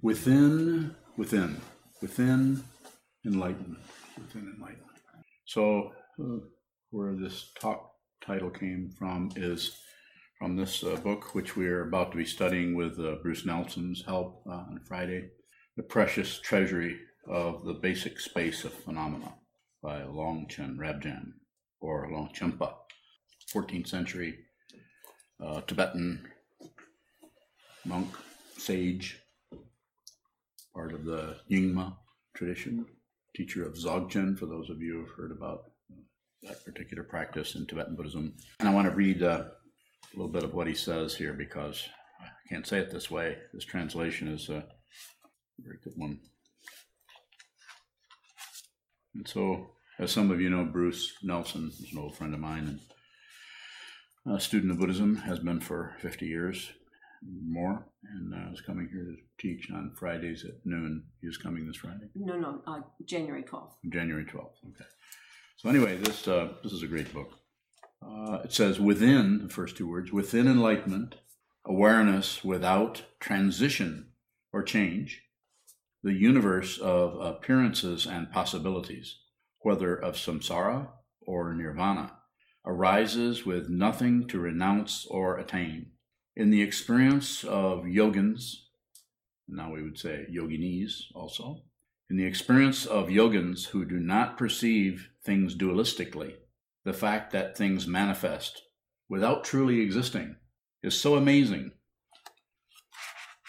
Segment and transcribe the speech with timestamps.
[0.00, 1.60] Within, within,
[2.00, 2.62] within
[3.26, 3.82] enlightenment,
[4.16, 4.84] within enlightenment.
[5.44, 6.38] So, uh,
[6.90, 7.90] where this talk
[8.24, 9.76] title came from is
[10.38, 14.42] from this uh, book, which we're about to be studying with uh, Bruce Nelson's help
[14.48, 15.30] uh, on Friday
[15.76, 19.34] The Precious Treasury of the Basic Space of Phenomena
[19.82, 21.32] by Longchen Rabjam
[21.80, 22.72] or Longchenpa,
[23.52, 24.38] 14th century
[25.44, 26.28] uh, Tibetan
[27.84, 28.08] monk,
[28.56, 29.20] sage,
[30.78, 31.96] part of the Nyingma
[32.36, 32.86] tradition,
[33.34, 35.72] teacher of Dzogchen, for those of you who have heard about
[36.42, 38.32] that particular practice in Tibetan Buddhism.
[38.60, 41.88] And I want to read uh, a little bit of what he says here because
[42.20, 43.38] I can't say it this way.
[43.52, 44.64] This translation is a
[45.58, 46.20] very good one.
[49.16, 52.78] And so, as some of you know, Bruce Nelson is an old friend of mine
[54.24, 56.70] and a student of Buddhism, has been for 50 years
[57.22, 61.04] more, and uh, is coming here to teach on Fridays at noon.
[61.20, 62.08] He is coming this Friday?
[62.14, 63.72] No, no, uh, January 12th.
[63.88, 64.84] January 12th, okay.
[65.56, 67.32] So, anyway, this, uh, this is a great book.
[68.00, 71.16] Uh, it says, within, the first two words, within enlightenment,
[71.64, 74.10] awareness without transition
[74.52, 75.22] or change,
[76.02, 79.18] the universe of appearances and possibilities,
[79.60, 80.88] whether of samsara
[81.26, 82.12] or nirvana,
[82.64, 85.90] arises with nothing to renounce or attain.
[86.38, 88.52] In the experience of yogins,
[89.48, 91.62] now we would say yoginis also,
[92.08, 96.34] in the experience of yogins who do not perceive things dualistically,
[96.84, 98.62] the fact that things manifest
[99.08, 100.36] without truly existing
[100.80, 101.72] is so amazing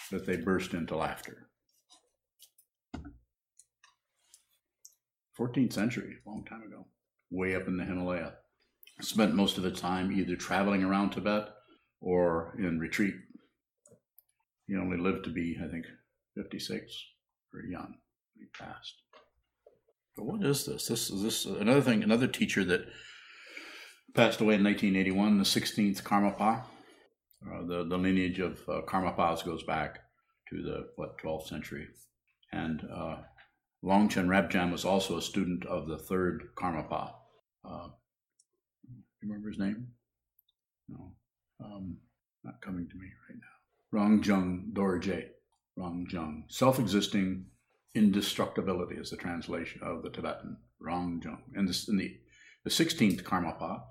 [0.09, 1.47] that they burst into laughter.
[5.37, 6.87] 14th century, long time ago,
[7.29, 8.33] way up in the Himalaya.
[8.99, 11.49] Spent most of the time either traveling around Tibet
[12.01, 13.15] or in retreat.
[14.67, 15.85] He only lived to be, I think,
[16.35, 17.05] 56,
[17.51, 17.95] very young.
[18.37, 18.95] He passed.
[20.15, 20.87] But what is this?
[20.87, 22.81] This is this another thing, another teacher that
[24.13, 26.63] passed away in 1981, the 16th Karmapa.
[27.41, 29.99] Uh, the, the lineage of uh, Karmapas goes back
[30.49, 31.87] to the, what, 12th century.
[32.51, 33.17] And uh,
[33.83, 37.13] Longchen Rabjam was also a student of the third Karmapa.
[37.63, 37.87] Uh,
[39.21, 39.87] you remember his name?
[40.89, 41.13] No.
[41.63, 41.97] Um,
[42.43, 43.99] not coming to me right now.
[43.99, 45.25] Rangjung Dorje.
[45.77, 46.43] Rangjung.
[46.47, 47.45] Self existing
[47.95, 50.57] indestructibility is the translation of the Tibetan.
[50.81, 51.39] Rangjung.
[51.55, 52.17] And this, in the,
[52.63, 53.81] the 16th Karmapa,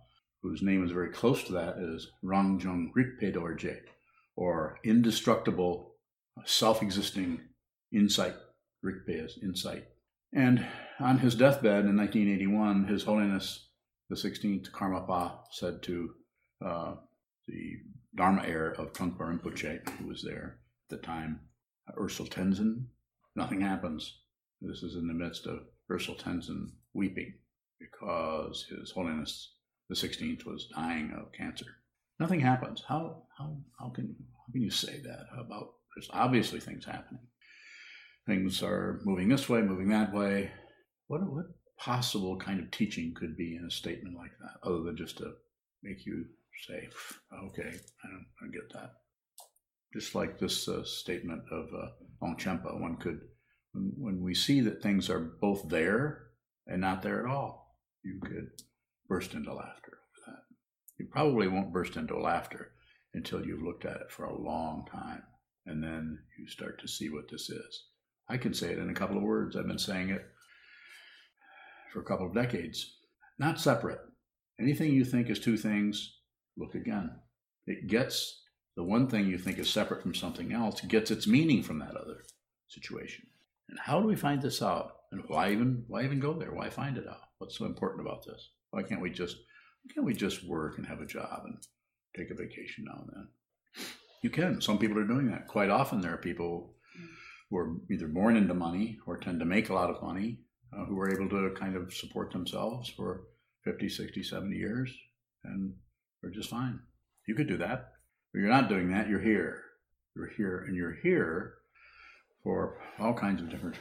[0.42, 3.78] whose name is very close to that, is Rangjung Rigpe Dorje,
[4.36, 5.94] or indestructible,
[6.44, 7.40] self existing
[7.92, 8.34] insight
[8.84, 9.84] Rigpe's insight.
[10.32, 10.66] And
[11.00, 13.68] on his deathbed in 1981, His Holiness
[14.08, 16.10] the 16th Karmapa said to
[16.64, 16.94] uh,
[17.48, 17.78] the
[18.14, 20.58] Dharma heir of Trungpa Rinpoche, who was there
[20.90, 21.40] at the time,
[21.88, 22.84] uh, Ösel Tendzin,
[23.34, 24.20] nothing happens.
[24.60, 25.60] This is in the midst of
[25.90, 27.34] Ösel Tendzin weeping
[27.80, 29.54] because His Holiness
[29.88, 31.64] the 16th was dying of cancer.
[32.20, 32.84] Nothing happens.
[32.86, 37.22] How, how, how, can, how can you say that about there's obviously things happening?
[38.28, 40.52] things are moving this way, moving that way.
[41.08, 41.46] What, what
[41.78, 45.32] possible kind of teaching could be in a statement like that, other than just to
[45.82, 46.26] make you
[46.66, 46.88] say,
[47.44, 47.70] okay,
[48.04, 48.90] I don't, I get that.
[49.92, 51.88] Just like this uh, statement of uh,
[52.22, 53.20] Longchenpa, one could,
[53.72, 56.26] when, when we see that things are both there
[56.66, 58.50] and not there at all, you could
[59.08, 60.42] burst into laughter over that.
[60.98, 62.72] You probably won't burst into laughter
[63.14, 65.22] until you've looked at it for a long time,
[65.66, 67.84] and then you start to see what this is.
[68.28, 69.56] I can say it in a couple of words.
[69.56, 70.26] I've been saying it
[71.92, 72.98] for a couple of decades.
[73.38, 74.00] Not separate.
[74.60, 76.17] Anything you think is two things,
[76.58, 77.10] look again.
[77.66, 78.42] It gets
[78.76, 81.96] the one thing you think is separate from something else gets its meaning from that
[81.96, 82.24] other
[82.68, 83.26] situation.
[83.68, 84.92] And how do we find this out?
[85.12, 86.52] And why even why even go there?
[86.52, 87.20] Why find it out?
[87.38, 88.50] What's so important about this?
[88.70, 91.56] Why can't we just why can't we just work and have a job and
[92.16, 93.86] take a vacation now and then?
[94.22, 94.60] You can.
[94.60, 95.46] Some people are doing that.
[95.46, 96.74] Quite often there are people
[97.50, 100.40] who are either born into money or tend to make a lot of money,
[100.72, 103.24] uh, who are able to kind of support themselves for
[103.64, 104.92] 50, 60, 70 years,
[105.44, 105.72] and
[106.22, 106.80] are just fine.
[107.26, 107.92] You could do that,
[108.32, 109.08] but you're not doing that.
[109.08, 109.62] You're here.
[110.16, 111.54] You're here, and you're here
[112.42, 113.76] for all kinds of different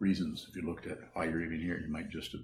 [0.00, 0.46] reasons.
[0.48, 2.40] If you looked at why you're even here, you might just have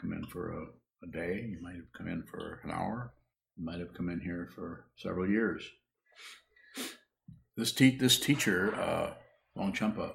[0.00, 0.66] come in for a,
[1.02, 3.12] a day, you might have come in for an hour,
[3.56, 5.62] you might have come in here for several years.
[7.56, 9.14] This, te- this teacher, uh,
[9.58, 10.12] Longchenpa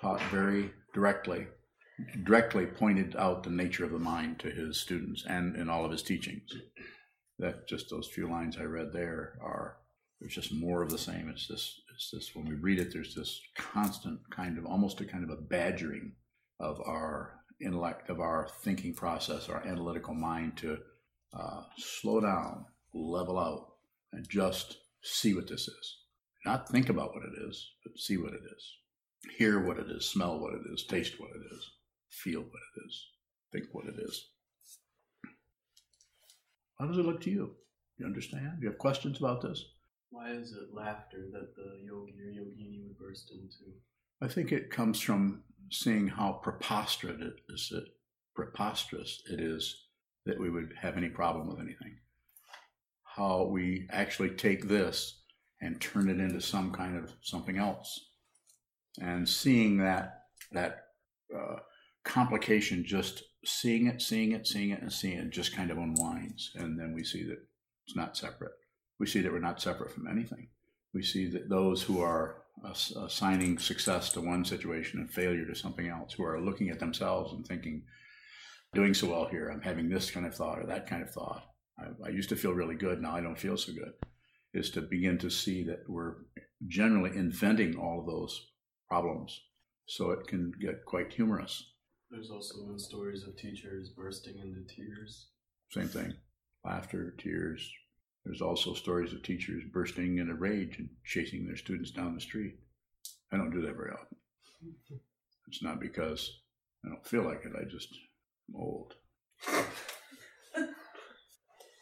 [0.00, 1.46] taught very directly,
[2.24, 5.92] directly pointed out the nature of the mind to his students and in all of
[5.92, 6.50] his teachings.
[7.38, 9.76] That just those few lines I read there are
[10.20, 11.28] there's just more of the same.
[11.28, 15.04] It's it's It's this when we read it, there's this constant kind of almost a
[15.04, 16.12] kind of a badgering
[16.60, 20.78] of our intellect, of our thinking process, our analytical mind to
[21.38, 23.66] uh, slow down, level out,
[24.12, 25.96] and just see what this is.
[26.44, 28.78] Not think about what it is, but see what it is.
[29.38, 31.70] Hear what it is, smell what it is, taste what it is,
[32.10, 33.06] feel what it is,
[33.52, 34.31] think what it is.
[36.82, 37.54] How does it look to you?
[37.98, 38.58] You understand?
[38.60, 39.64] You have questions about this?
[40.10, 43.76] Why is it laughter that the yogi or yogini would burst into?
[44.20, 47.84] I think it comes from seeing how preposterous it is, it,
[48.34, 49.76] preposterous it is
[50.26, 51.98] that we would have any problem with anything.
[53.04, 55.22] How we actually take this
[55.60, 58.08] and turn it into some kind of something else,
[59.00, 60.86] and seeing that that
[61.32, 61.58] uh,
[62.04, 66.52] complication, just seeing it, seeing it, seeing it, and seeing it, just kind of unwinds,
[66.54, 67.38] and then we see that
[67.86, 68.52] it's not separate.
[68.98, 70.48] We see that we're not separate from anything.
[70.94, 72.36] We see that those who are
[72.96, 77.32] assigning success to one situation and failure to something else, who are looking at themselves
[77.32, 77.82] and thinking,
[78.74, 81.44] doing so well here, I'm having this kind of thought or that kind of thought.
[81.78, 83.92] I, I used to feel really good, now I don't feel so good.
[84.54, 86.16] Is to begin to see that we're
[86.68, 88.50] generally inventing all of those
[88.88, 89.40] problems.
[89.86, 91.71] So it can get quite humorous.
[92.12, 95.28] There's also been stories of teachers bursting into tears.
[95.70, 96.12] Same thing
[96.62, 97.68] laughter, tears.
[98.24, 102.20] There's also stories of teachers bursting in a rage and chasing their students down the
[102.20, 102.54] street.
[103.32, 104.16] I don't do that very often.
[105.48, 106.40] It's not because
[106.82, 107.88] I don't feel like it, I just
[108.48, 108.94] am old.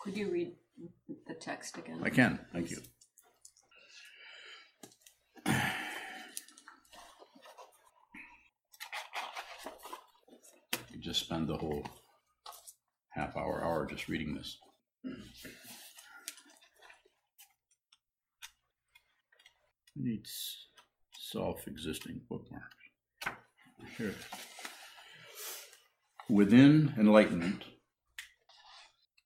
[0.01, 0.55] Could you read
[1.29, 2.01] the text again?
[2.03, 2.79] I can, thank you.
[11.11, 11.83] Just spend the whole
[13.09, 14.59] half hour, hour just reading this.
[19.97, 20.69] Needs
[21.19, 22.77] self-existing bookmarks.
[23.99, 24.15] Here.
[26.29, 27.65] Within enlightenment,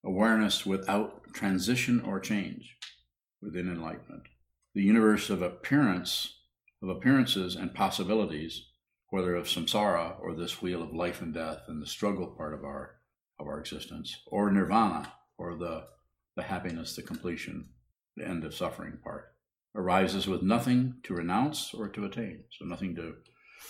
[0.07, 2.79] awareness without transition or change.
[3.43, 4.23] Within enlightenment,
[4.75, 6.33] the universe of appearance,
[6.83, 8.71] of appearances and possibilities,
[9.15, 12.65] whether of samsara or this wheel of life and death and the struggle part of
[12.65, 12.97] our
[13.39, 15.85] of our existence, or nirvana, or the,
[16.35, 17.69] the happiness, the completion,
[18.17, 19.35] the end of suffering part,
[19.77, 22.43] arises with nothing to renounce or to attain.
[22.59, 23.15] So nothing to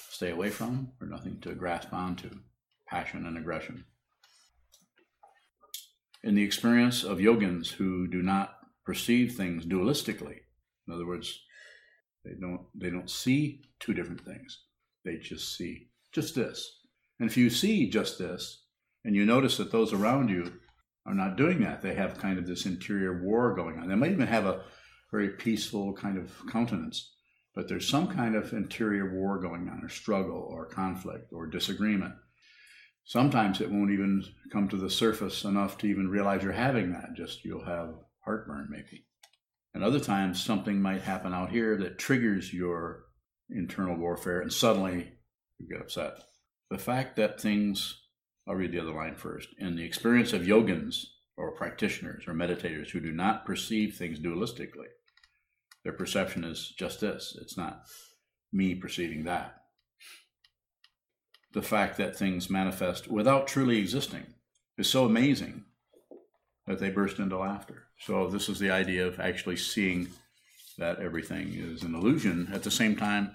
[0.08, 2.30] stay away from or nothing to grasp onto,
[2.88, 3.84] passion and aggression.
[6.22, 8.56] In the experience of yogins who do not
[8.86, 10.38] perceive things dualistically,
[10.88, 11.38] in other words,
[12.24, 14.60] they don't they don't see two different things.
[15.04, 16.80] They just see just this.
[17.18, 18.64] And if you see just this,
[19.04, 20.52] and you notice that those around you
[21.06, 21.82] are not doing that.
[21.82, 23.88] They have kind of this interior war going on.
[23.88, 24.62] They might even have a
[25.10, 27.14] very peaceful kind of countenance,
[27.54, 32.14] but there's some kind of interior war going on, or struggle, or conflict, or disagreement.
[33.04, 37.14] Sometimes it won't even come to the surface enough to even realize you're having that.
[37.14, 39.04] Just you'll have heartburn, maybe.
[39.74, 43.03] And other times, something might happen out here that triggers your
[43.50, 45.12] internal warfare, and suddenly
[45.58, 46.18] you get upset.
[46.70, 48.04] The fact that things
[48.46, 49.48] I'll read the other line first.
[49.58, 51.06] In the experience of yogins
[51.36, 54.88] or practitioners or meditators who do not perceive things dualistically,
[55.82, 57.84] their perception is just this it's not
[58.52, 59.62] me perceiving that.
[61.52, 64.26] The fact that things manifest without truly existing
[64.76, 65.64] is so amazing
[66.66, 67.84] that they burst into laughter.
[67.98, 70.08] So, this is the idea of actually seeing
[70.78, 72.48] that everything is an illusion.
[72.52, 73.34] At the same time,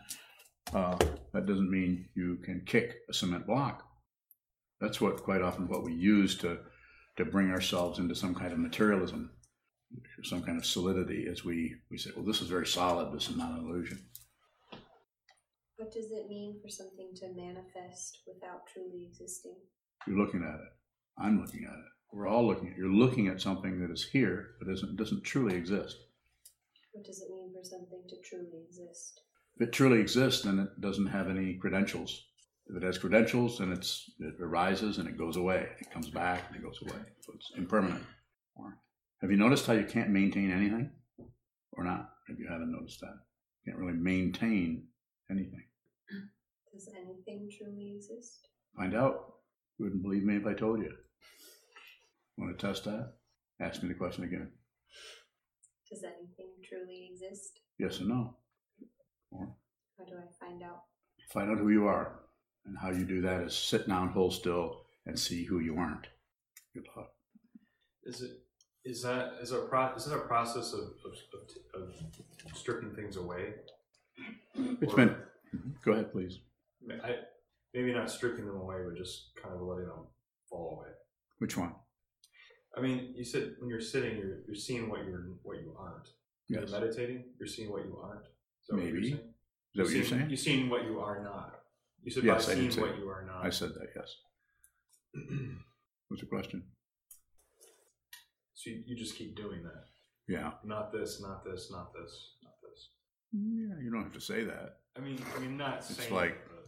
[0.73, 0.97] uh,
[1.33, 3.89] that doesn't mean you can kick a cement block
[4.79, 6.59] that's what quite often what we use to
[7.17, 9.29] to bring ourselves into some kind of materialism,
[10.23, 13.35] some kind of solidity as we, we say, well, this is very solid, this is
[13.35, 13.99] not an illusion.
[15.75, 19.55] What does it mean for something to manifest without truly existing?
[20.07, 20.71] You're looking at it.
[21.17, 21.85] I'm looking at it.
[22.13, 22.77] We're all looking at it.
[22.77, 25.97] You're looking at something that is here but doesn't doesn't truly exist.
[26.91, 29.21] What does it mean for something to truly exist?
[29.55, 32.25] If it truly exists, then it doesn't have any credentials.
[32.67, 35.67] If it has credentials, then it's it arises and it goes away.
[35.79, 37.01] It comes back and it goes away.
[37.21, 38.03] So it's impermanent.
[38.55, 38.77] Or
[39.21, 40.91] have you noticed how you can't maintain anything?
[41.73, 42.09] Or not?
[42.27, 43.15] If you haven't noticed that.
[43.63, 44.83] You can't really maintain
[45.29, 45.63] anything.
[46.71, 48.47] Does anything truly exist?
[48.77, 49.33] Find out.
[49.77, 50.93] You wouldn't believe me if I told you.
[52.37, 53.13] Want to test that?
[53.59, 54.51] Ask me the question again.
[55.89, 57.59] Does anything truly exist?
[57.77, 58.35] Yes or no?
[59.31, 59.47] Or
[59.97, 60.83] how do I find out?
[61.31, 62.19] Find out who you are.
[62.65, 66.07] And how you do that is sit down, hold still, and see who you aren't.
[66.73, 67.11] Good luck.
[68.03, 68.31] Is it
[68.85, 71.13] is that is a pro, is it a process of, of,
[71.81, 71.89] of,
[72.45, 73.53] of stripping things away?
[74.55, 75.09] It's Or- been.
[75.55, 75.69] Mm-hmm.
[75.83, 76.39] Go ahead, please.
[77.03, 77.15] I,
[77.73, 80.05] maybe not stripping them away, but just kind of letting them
[80.49, 80.89] fall away.
[81.39, 81.73] Which one?
[82.77, 86.07] I mean, you said when you're sitting, you're you're seeing what you're what you aren't.
[86.47, 86.69] When Yes.
[86.71, 87.23] You're meditating.
[87.39, 88.25] You're seeing what you aren't.
[88.25, 89.09] Is you're Maybe.
[89.09, 89.13] saying?
[89.13, 90.29] Is that what you're seeing, saying?
[90.29, 91.55] You're seeing what you are not.
[92.03, 92.97] You said Yes, by I seeing what that.
[92.99, 93.45] you are not.
[93.45, 93.87] I said that.
[93.95, 94.15] Yes.
[96.07, 96.63] What's the question?
[98.55, 99.85] so you, you just keep doing that.
[100.27, 100.51] Yeah.
[100.63, 101.21] Not this.
[101.21, 101.69] Not this.
[101.71, 102.33] Not this.
[102.43, 102.89] Not this.
[103.31, 103.75] Yeah.
[103.83, 104.77] You don't have to say that.
[104.97, 106.13] I mean, I mean, not It's saying.
[106.13, 106.58] like- it, but-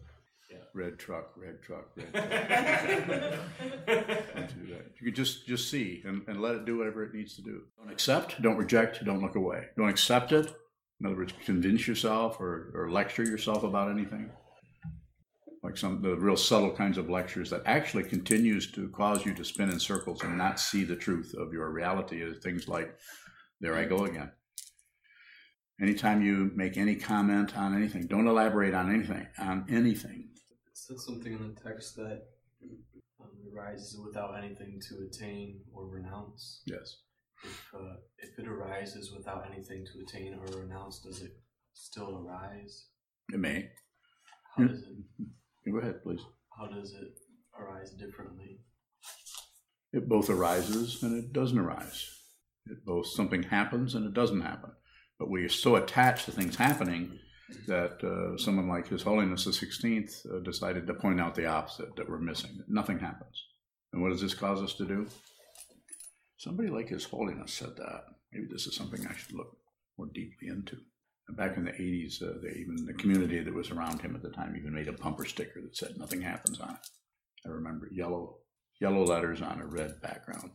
[0.74, 1.32] Red truck.
[1.36, 1.90] Red truck.
[1.96, 2.24] Red truck.
[4.36, 4.92] Don't do that.
[5.00, 7.64] You could just just see and, and let it do whatever it needs to do.
[7.78, 9.68] Don't accept, don't reject, don't look away.
[9.78, 10.54] Don't accept it.
[11.00, 14.30] In other words, convince yourself or, or lecture yourself about anything.
[15.64, 19.44] Like some the real subtle kinds of lectures that actually continues to cause you to
[19.44, 22.96] spin in circles and not see the truth of your reality is things like,
[23.60, 24.32] there I go again.
[25.80, 30.31] Anytime you make any comment on anything, don't elaborate on anything, on anything.
[30.88, 32.24] Said something in the text that
[33.22, 36.64] um, arises without anything to attain or renounce.
[36.66, 36.98] Yes.
[37.44, 41.38] If uh, if it arises without anything to attain or renounce, does it
[41.74, 42.88] still arise?
[43.32, 43.70] It may.
[44.58, 46.22] How does it Go ahead, please.
[46.58, 47.14] how does it
[47.56, 48.62] arise differently?
[49.94, 52.10] It both arises and it doesn't arise.
[52.66, 54.72] It both something happens and it doesn't happen.
[55.20, 57.20] But we are so attached to things happening
[57.68, 61.96] that uh, someone like His Holiness the Sixteenth uh, decided to point out the opposite
[61.96, 62.52] that we're missing.
[62.58, 63.44] That nothing happens.
[63.94, 65.08] And what does this cause us to do?
[66.38, 68.04] Somebody like His Holiness said that.
[68.32, 69.58] Maybe this is something I should look
[69.98, 70.78] more deeply into.
[71.28, 74.22] And back in the '80s, uh, they even the community that was around him at
[74.22, 76.88] the time even made a bumper sticker that said "Nothing happens" on it.
[77.46, 78.38] I remember yellow
[78.80, 80.52] yellow letters on a red background.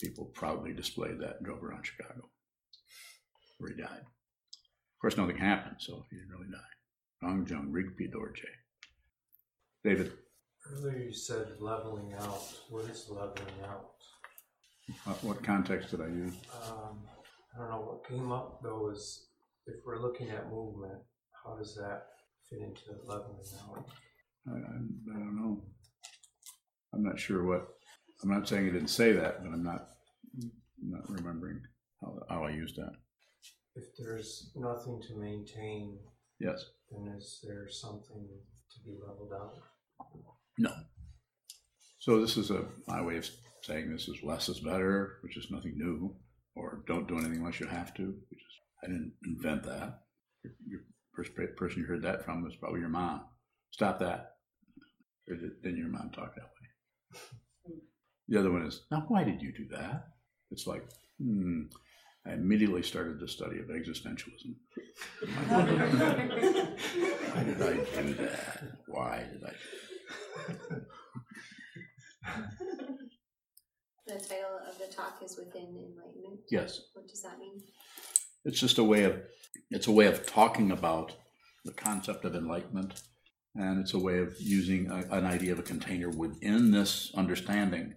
[0.00, 2.28] People proudly displayed that and drove around Chicago,
[3.58, 4.02] where he died.
[4.96, 6.58] Of course, nothing happened, so he didn't really die.
[7.22, 8.48] Rang Jung Rigpe Dorje.
[9.84, 10.12] David,
[10.72, 12.42] Earlier you said leveling out.
[12.70, 13.92] What is leveling out?
[15.04, 16.34] what, what context did I use?
[16.66, 17.02] Um,
[17.54, 19.28] I don't know what came up though is
[19.66, 20.98] if we're looking at movement,
[21.44, 22.06] how does that
[22.48, 23.36] fit into leveling
[23.70, 23.84] out?
[24.48, 25.62] I, I, I don't know.
[26.92, 27.68] I'm not sure what.
[28.22, 29.88] I'm not saying I didn't say that, but I'm not
[30.82, 31.60] not remembering
[32.00, 32.92] how, how I used that.
[33.76, 35.98] If there's nothing to maintain,
[36.40, 36.64] Yes.
[36.90, 38.26] then is there something
[38.70, 39.54] to be leveled out?
[40.58, 40.72] No.
[41.98, 43.28] So this is a my way of
[43.62, 46.16] saying this is less is better, which is nothing new,
[46.54, 48.02] or don't do anything unless you have to.
[48.30, 50.04] Which is I didn't invent that.
[50.42, 50.80] Your, your
[51.14, 53.22] first pe- person you heard that from was probably your mom.
[53.70, 54.36] Stop that.
[55.28, 57.20] Or did, didn't your mom talk that way?
[58.28, 59.04] The other one is now.
[59.06, 60.08] Why did you do that?
[60.50, 60.82] It's like
[61.22, 61.64] hmm.
[62.28, 64.56] I immediately started the study of existentialism.
[65.48, 68.62] Why did I do that?
[68.86, 69.52] Why did I?
[74.06, 76.40] The title of the talk is Within Enlightenment.
[76.50, 76.80] Yes.
[76.94, 77.60] What does that mean?
[78.44, 79.20] It's just a way of
[79.70, 81.12] it's a way of talking about
[81.64, 83.02] the concept of enlightenment,
[83.54, 87.94] and it's a way of using a, an idea of a container within this understanding.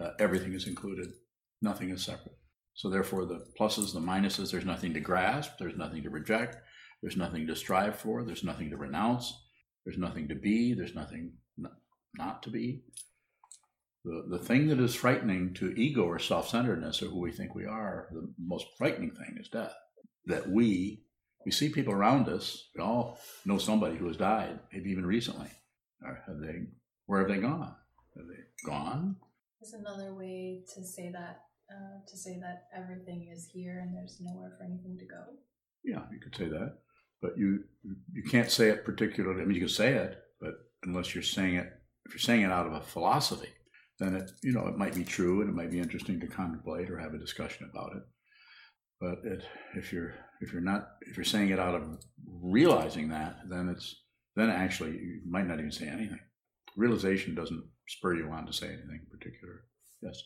[0.00, 1.12] Uh, everything is included;
[1.60, 2.36] nothing is separate.
[2.74, 4.50] So, therefore, the pluses, the minuses.
[4.50, 5.52] There's nothing to grasp.
[5.58, 6.56] There's nothing to reject.
[7.02, 8.24] There's nothing to strive for.
[8.24, 9.32] There's nothing to renounce.
[9.84, 10.74] There's nothing to be.
[10.74, 11.32] There's nothing
[12.14, 12.82] not to be.
[14.04, 17.54] The, the thing that is frightening to ego or self centeredness or who we think
[17.54, 19.74] we are, the most frightening thing is death
[20.26, 21.02] that we
[21.44, 22.68] we see people around us.
[22.76, 25.50] We all know somebody who has died, maybe even recently.
[26.04, 26.66] Or have they?
[27.06, 27.74] Where have they gone?
[28.16, 29.16] Have they gone?
[29.60, 34.20] There's another way to say that, uh, to say that everything is here and there's
[34.20, 35.22] nowhere for anything to go.
[35.84, 36.78] Yeah, you could say that,
[37.20, 37.64] but you
[38.12, 39.42] you can't say it particularly.
[39.42, 41.72] I mean, you can say it, but unless you're saying it,
[42.06, 43.48] if you're saying it out of a philosophy,
[43.98, 46.90] then it you know it might be true and it might be interesting to contemplate
[46.90, 48.02] or have a discussion about it.
[49.00, 49.42] But it,
[49.76, 54.02] if you're if you're not if you're saying it out of realizing that, then it's
[54.36, 56.20] then actually you might not even say anything.
[56.76, 59.64] Realization doesn't spur you on to say anything particular.
[60.02, 60.22] Yes.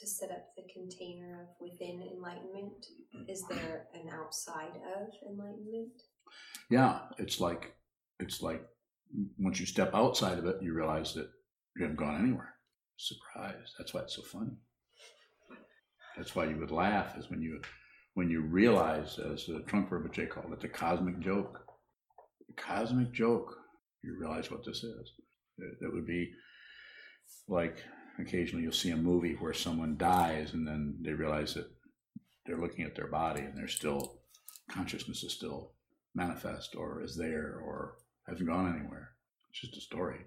[0.00, 2.86] To set up the container of within enlightenment,
[3.28, 5.92] is there an outside of enlightenment?
[6.68, 7.74] Yeah, it's like
[8.18, 8.64] it's like
[9.38, 11.28] once you step outside of it, you realize that
[11.76, 12.54] you haven't gone anywhere.
[12.96, 13.74] Surprise!
[13.78, 14.56] That's why it's so funny.
[16.16, 17.60] That's why you would laugh is when you
[18.14, 21.60] when you realize, as the Trungpa Rinpoche called it, the cosmic joke.
[22.48, 23.54] The cosmic joke.
[24.02, 25.12] You realize what this is.
[25.58, 26.32] It would be
[27.48, 27.78] like
[28.18, 31.70] occasionally you'll see a movie where someone dies and then they realize that
[32.46, 34.20] they're looking at their body and they're still
[34.70, 35.72] consciousness is still
[36.14, 37.96] manifest or is there or
[38.28, 39.10] hasn't gone anywhere.
[39.50, 40.20] It's just a story.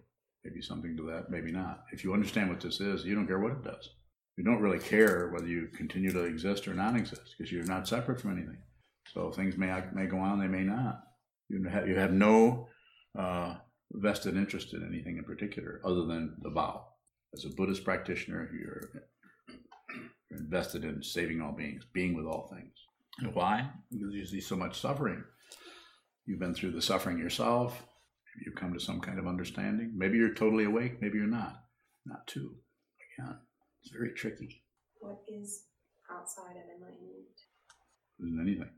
[0.44, 1.84] Maybe something to that, maybe not.
[1.92, 3.90] If you understand what this is, you don't care what it does.
[4.38, 7.88] You don't really care whether you continue to exist or not exist because you're not
[7.88, 8.60] separate from anything.
[9.14, 11.02] So things may may go on, they may not.
[11.50, 12.68] You have, you have no
[13.18, 13.56] uh,
[13.92, 16.86] vested interest in anything in particular other than the vow.
[17.34, 18.90] As a Buddhist practitioner, you're,
[20.30, 22.74] you're invested in saving all beings, being with all things.
[23.20, 23.70] And why?
[23.92, 25.24] Because you see so much suffering.
[26.26, 27.74] You've been through the suffering yourself.
[28.36, 29.94] Maybe you've come to some kind of understanding.
[29.96, 31.02] Maybe you're totally awake.
[31.02, 31.64] Maybe you're not.
[32.06, 32.56] Not too.
[33.20, 33.38] Again,
[33.82, 34.64] it's very tricky.
[35.00, 35.64] What is
[36.12, 37.26] outside of enlightenment?
[38.20, 38.70] Isn't anything.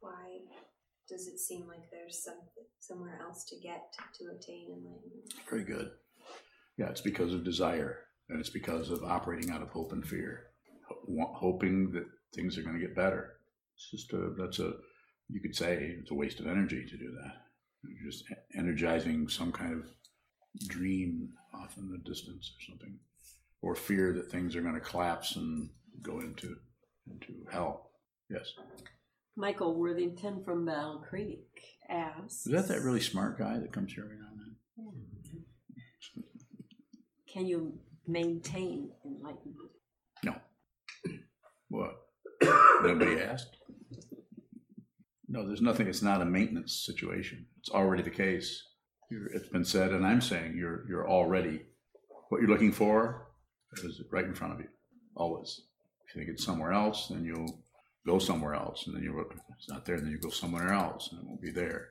[0.00, 0.38] Why
[1.08, 2.38] does it seem like there's some
[2.80, 5.32] somewhere else to get to attain enlightenment?
[5.48, 5.90] Very good.
[6.78, 7.98] Yeah, it's because of desire,
[8.30, 10.44] and it's because of operating out of hope and fear,
[10.88, 13.34] Ho- hoping that things are going to get better.
[13.74, 14.72] It's just a that's a
[15.28, 17.32] you could say it's a waste of energy to do that.
[17.82, 19.84] You're just e- energizing some kind of
[20.68, 22.98] dream off in the distance or something,
[23.60, 25.68] or fear that things are going to collapse and
[26.02, 26.56] go into
[27.10, 27.90] into hell.
[28.30, 28.52] Yes,
[29.36, 31.46] Michael Worthington from Battle Creek
[31.88, 34.56] asks is that that really smart guy that comes here every now and then?
[34.80, 35.07] Hmm.
[37.38, 37.72] Can you
[38.08, 39.70] maintain enlightenment?
[40.24, 40.34] No.
[41.68, 41.94] What?
[42.82, 43.56] Nobody asked?
[45.28, 45.86] No, there's nothing.
[45.86, 47.46] It's not a maintenance situation.
[47.60, 48.60] It's already the case.
[49.08, 51.60] You're, it's been said, and I'm saying you're you're already
[52.28, 53.28] what you're looking for
[53.84, 54.68] is right in front of you,
[55.14, 55.60] always.
[56.08, 57.62] If you think it's somewhere else, then you'll
[58.04, 59.16] go somewhere else, and then you
[59.56, 61.90] it's not there, and then you go somewhere else, and it won't be there.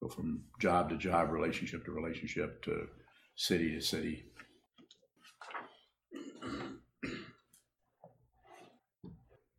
[0.00, 2.86] Go from job to job, relationship to relationship, to
[3.36, 4.24] city to city.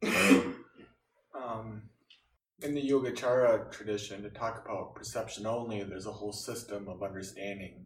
[1.35, 1.81] um,
[2.61, 7.85] in the Yogacara tradition, to talk about perception only, there's a whole system of understanding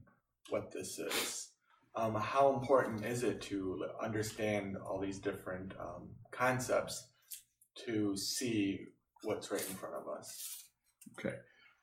[0.50, 1.50] what this is.
[1.96, 7.08] Um, how important is it to understand all these different um, concepts
[7.86, 8.88] to see
[9.24, 10.66] what's right in front of us?
[11.18, 11.36] Okay,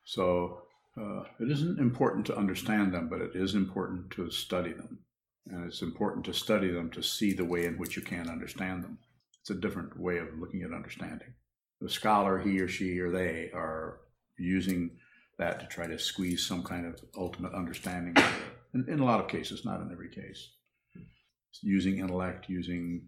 [0.05, 0.63] so
[0.97, 5.01] uh, it isn't important to understand them, but it is important to study them.
[5.51, 8.85] And it's important to study them to see the way in which you can understand
[8.85, 8.99] them.
[9.45, 11.35] It's a different way of looking at understanding.
[11.83, 13.99] The scholar, he or she or they, are
[14.39, 14.93] using
[15.39, 18.17] that to try to squeeze some kind of ultimate understanding.
[18.73, 20.49] In, in a lot of cases, not in every case.
[21.61, 23.07] Using intellect, using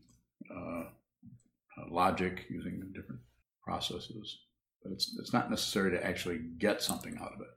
[0.55, 3.23] uh, uh, logic, using different
[3.65, 4.41] processes.
[4.83, 7.49] But it's, it's not necessary to actually get something out of it.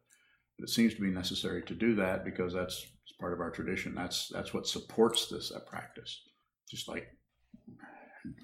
[0.58, 3.52] But it seems to be necessary to do that because that's it's part of our
[3.52, 3.94] tradition.
[3.94, 6.22] That's that's what supports this practice.
[6.72, 7.10] Just like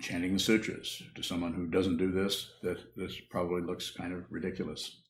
[0.02, 4.24] chanting the sutras to someone who doesn't do this, that this probably looks kind of
[4.30, 5.02] ridiculous.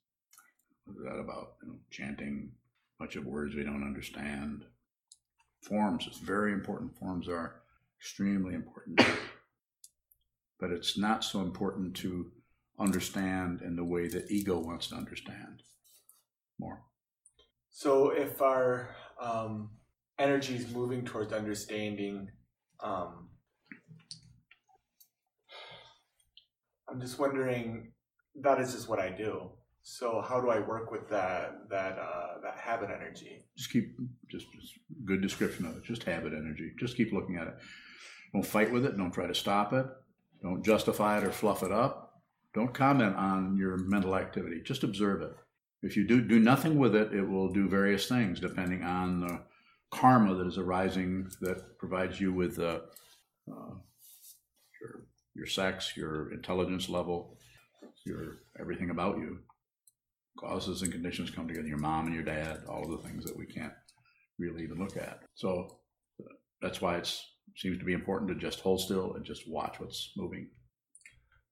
[0.86, 1.54] What is that about?
[1.64, 2.52] You know, chanting
[3.00, 4.64] a bunch of words we don't understand.
[5.62, 6.98] Forms, it's very important.
[6.98, 7.62] Forms are
[8.00, 9.02] extremely important.
[10.60, 12.32] But it's not so important to
[12.80, 15.64] understand in the way that ego wants to understand
[16.60, 16.82] more.
[17.72, 19.70] So, if our um,
[20.18, 22.30] energy is moving towards understanding,
[22.80, 23.30] um,
[26.90, 27.92] I'm just wondering.
[28.42, 29.50] That is just what I do.
[29.88, 33.46] So, how do I work with that that uh, that habit energy?
[33.56, 33.96] Just keep
[34.30, 34.74] just, just
[35.06, 35.84] good description of it.
[35.84, 36.72] Just habit energy.
[36.80, 37.56] Just keep looking at it.
[38.34, 38.98] Don't fight with it.
[38.98, 39.86] Don't try to stop it.
[40.42, 42.22] Don't justify it or fluff it up.
[42.54, 44.62] Don't comment on your mental activity.
[44.64, 45.36] Just observe it.
[45.84, 49.42] If you do do nothing with it, it will do various things depending on the
[49.92, 52.80] karma that is arising that provides you with uh,
[53.52, 53.76] uh,
[55.36, 57.38] your sex, your intelligence level,
[58.06, 59.40] your everything about you.
[60.40, 61.68] Causes and conditions come together.
[61.68, 63.72] Your mom and your dad, all of the things that we can't
[64.38, 65.20] really even look at.
[65.36, 65.78] So
[66.62, 67.10] that's why it
[67.56, 70.50] seems to be important to just hold still and just watch what's moving.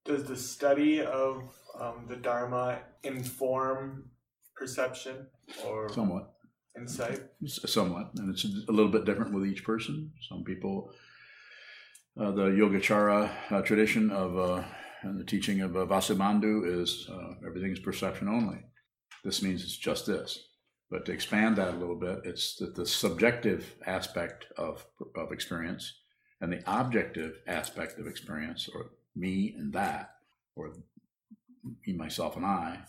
[0.04, 1.44] Does the study of
[1.80, 4.10] um, the Dharma inform
[4.54, 5.28] perception
[5.64, 6.34] or Somewhat.
[6.78, 7.20] insight?
[7.46, 10.12] somewhat, and it's a little bit different with each person.
[10.28, 10.90] Some people,
[12.20, 14.64] uh, the Yogacara uh, tradition of uh,
[15.02, 18.58] and the teaching of uh, Vasubandhu is uh, everything is perception only.
[19.22, 20.48] This means it's just this.
[20.90, 25.92] But to expand that a little bit, it's that the subjective aspect of of experience
[26.40, 30.10] and the objective aspect of experience, or me and that,
[30.56, 30.74] or
[31.86, 32.80] me, myself, and I,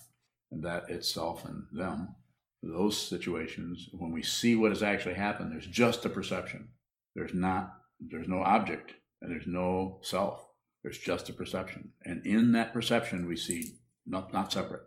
[0.52, 2.16] and that itself and them,
[2.62, 6.70] those situations, when we see what has actually happened, there's just a perception.
[7.16, 10.48] There's not, there's no object, and there's no self.
[10.84, 11.92] There's just a perception.
[12.04, 14.84] And in that perception, we see not, not separate.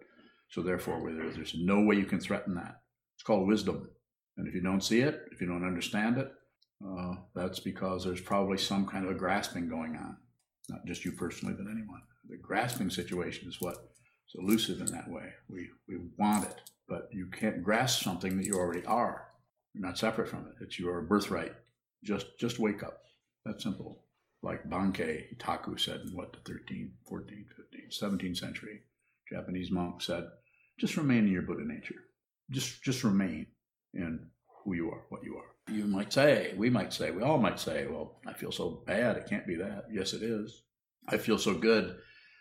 [0.51, 2.83] So therefore, there- there's no way you can threaten that.
[3.17, 3.91] It's called wisdom.
[4.37, 6.33] And if you don't see it, if you don't understand it,
[6.87, 10.17] uh, that's because there's probably some kind of a grasping going on.
[10.69, 12.03] Not just you personally, but anyone.
[12.29, 15.33] The grasping situation is what is elusive in that way.
[15.49, 19.27] We, we want it, but you can't grasp something that you already are.
[19.75, 20.55] You're not separate from it.
[20.63, 21.55] It's your birthright.
[22.05, 23.03] Just just wake up.
[23.45, 24.05] That's simple.
[24.43, 28.83] Like Bankei Yotaku said in what, the 13th, 14th, 15th, 17th century,
[29.31, 30.25] Japanese monk said,
[30.79, 31.97] just remain in your Buddha nature.
[32.51, 33.47] Just just remain
[33.95, 34.29] in
[34.65, 35.75] who you are, what you are.
[35.75, 39.17] You might say, we might say, we all might say, well, I feel so bad,
[39.17, 39.87] it can't be that.
[39.93, 40.63] Yes, it is.
[41.09, 41.97] I feel so good.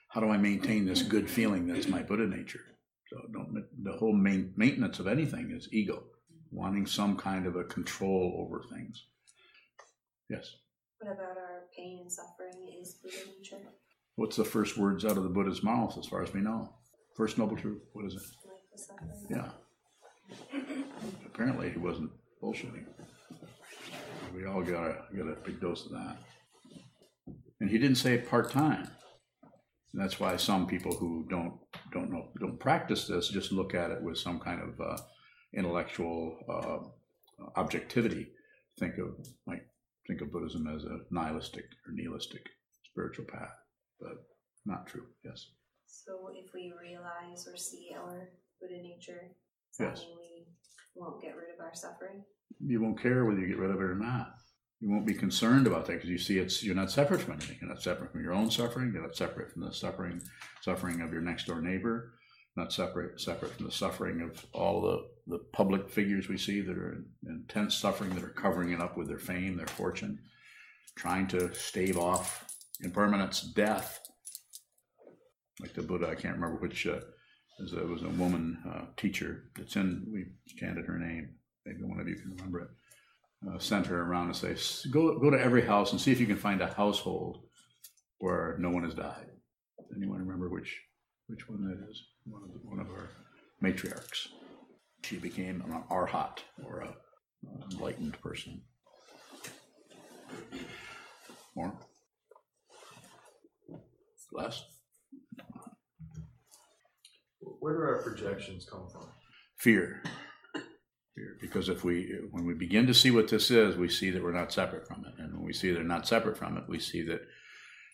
[0.10, 2.63] How do I maintain this good feeling that's my Buddha nature?
[3.10, 6.03] So don't, the whole main, maintenance of anything is ego,
[6.51, 9.05] wanting some kind of a control over things.
[10.29, 10.55] Yes.
[10.99, 13.57] What about our pain and suffering is Buddha nature?
[14.15, 16.73] What's the first words out of the Buddha's mouth, as far as we know?
[17.15, 17.83] First noble truth.
[17.93, 18.21] What is it?
[18.47, 19.27] Life is suffering.
[19.29, 19.51] Yeah.
[21.25, 22.10] Apparently, he wasn't
[22.41, 22.86] bullshitting.
[24.36, 26.17] We all got a got a big dose of that.
[27.60, 28.89] And he didn't say it part time.
[29.93, 31.53] That's why some people who don't
[31.91, 34.97] don't know don't practice this just look at it with some kind of uh,
[35.53, 38.27] intellectual uh, objectivity.
[38.79, 39.65] Think of like
[40.08, 42.41] think of Buddhism as a nihilistic or nihilistic
[42.84, 43.54] spiritual path,
[44.00, 44.13] but
[44.65, 45.06] not true.
[45.24, 45.46] Yes.
[45.86, 48.30] So if we realize or see our
[48.62, 49.32] Buddha nature,
[49.80, 50.06] Yes.
[50.17, 50.48] we
[50.96, 52.24] won't get rid of our suffering?
[52.65, 54.34] you won't care whether you get rid of it or not.
[54.80, 57.58] You won't be concerned about that because you see it's you're not separate from anything.
[57.62, 58.93] You're not separate from your own suffering.
[58.93, 60.22] You're not separate from the suffering
[60.62, 62.13] suffering of your next door neighbor.
[62.56, 66.78] Not separate separate from the suffering of all the the public figures we see that
[66.78, 70.20] are in intense suffering that are covering it up with their fame, their fortune,
[70.96, 72.46] trying to stave off
[72.82, 74.00] impermanence, death.
[75.60, 76.88] Like the Buddha, I can't remember which.
[76.88, 77.00] Uh,
[77.60, 79.44] was a, was a woman uh, teacher.
[79.60, 81.30] It's in we chanted her name.
[81.66, 82.70] Maybe one of you can remember it.
[83.48, 84.56] Uh, sent her around and say,
[84.92, 87.44] go go to every house and see if you can find a household
[88.20, 89.28] where no one has died.
[89.96, 90.82] Anyone remember which
[91.28, 92.02] which one that is?
[92.26, 93.10] One of the, one of our
[93.63, 94.28] matriarchs.
[95.03, 96.95] She became an arhat or a
[97.71, 98.62] enlightened person.
[101.55, 101.73] More.
[104.33, 104.63] Less.
[107.39, 109.07] Where do our projections come from?
[109.57, 110.01] fear
[111.15, 114.23] fear because if we when we begin to see what this is we see that
[114.23, 116.79] we're not separate from it and when we see they're not separate from it we
[116.79, 117.21] see that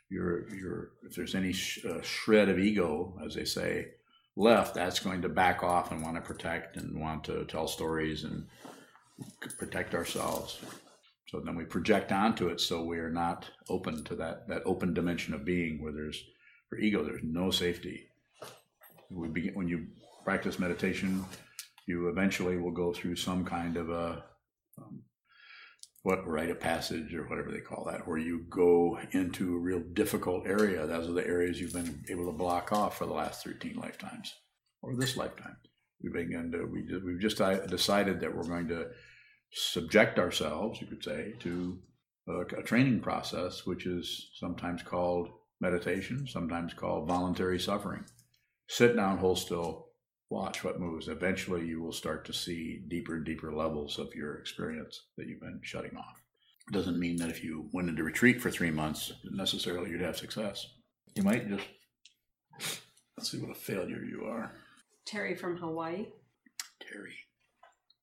[0.10, 3.88] you're you're if there's any sh- uh, shred of ego as they say
[4.36, 8.24] left that's going to back off and want to protect and want to tell stories
[8.24, 8.48] and
[9.58, 10.60] protect ourselves.
[11.30, 14.94] So then we project onto it so we are not open to that that open
[14.94, 16.24] dimension of being where there's
[16.70, 18.08] for ego there's no safety.
[19.10, 19.88] We begin when you
[20.24, 21.26] practice meditation
[21.86, 24.24] you eventually will go through some kind of a
[24.78, 25.03] um,
[26.04, 29.80] what rite of passage or whatever they call that, where you go into a real
[29.80, 30.86] difficult area.
[30.86, 34.34] Those are the areas you've been able to block off for the last 13 lifetimes
[34.82, 35.56] or this lifetime.
[36.04, 38.88] We begin to, we, we've just uh, decided that we're going to
[39.54, 41.80] subject ourselves, you could say, to
[42.28, 45.30] a, a training process, which is sometimes called
[45.62, 48.04] meditation, sometimes called voluntary suffering.
[48.68, 49.88] Sit down, hold still,
[50.34, 51.08] watch what moves.
[51.08, 55.40] Eventually, you will start to see deeper and deeper levels of your experience that you've
[55.40, 56.20] been shutting off.
[56.68, 60.18] It doesn't mean that if you went into retreat for three months, necessarily you'd have
[60.18, 60.66] success.
[61.14, 61.68] You might just
[63.18, 64.52] let's see what a failure you are,
[65.06, 66.08] Terry from Hawaii.
[66.82, 67.14] Terry.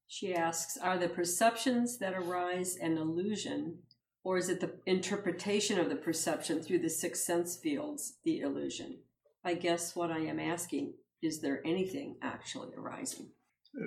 [0.07, 3.79] She asks Are the perceptions that arise an illusion,
[4.23, 8.99] or is it the interpretation of the perception through the six sense fields the illusion?
[9.45, 13.30] I guess what I am asking is there anything actually arising?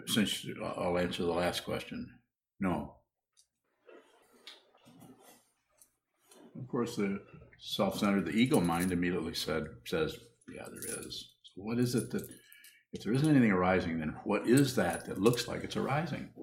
[0.07, 2.09] Since I'll answer the last question,
[2.59, 2.95] no.
[6.57, 7.19] Of course, the
[7.59, 10.17] self-centered, the ego mind immediately said says,
[10.47, 12.29] "Yeah, there is." So what is it that,
[12.93, 16.33] if there isn't anything arising, then what is that that looks like it's arising?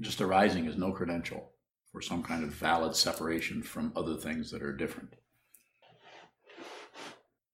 [0.00, 1.52] Just arising is no credential
[1.90, 5.14] for some kind of valid separation from other things that are different.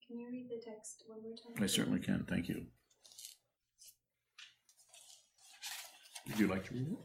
[0.09, 1.63] Can you read the text one more time?
[1.63, 2.25] I certainly can.
[2.27, 2.65] Thank you.
[6.27, 6.97] Would you like to read it?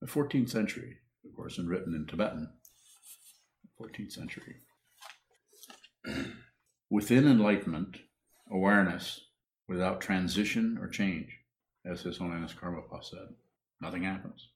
[0.00, 2.48] The 14th century, of course, and written in Tibetan.
[3.78, 4.56] 14th century.
[6.90, 7.98] Within enlightenment,
[8.50, 9.20] awareness,
[9.68, 11.28] without transition or change,
[11.84, 13.34] as His Holiness Karmapa said,
[13.82, 14.48] nothing happens.